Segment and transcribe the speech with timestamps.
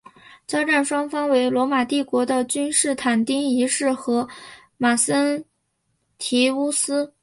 [0.47, 4.27] 交战双方为罗马帝国的君士坦丁一世和
[4.77, 5.45] 马克森
[6.17, 7.13] 提乌斯。